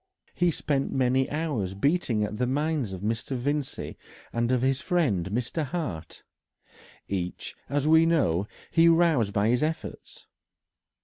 [0.33, 3.37] He spent many hours beating at the minds of Mr.
[3.37, 3.99] Vincey
[4.33, 5.63] and of his friend Mr.
[5.63, 6.23] Hart.
[7.07, 10.25] Each, as we know, he roused by his efforts.